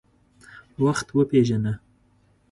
وخت 0.83 1.07
وپیژنه. 1.17 1.73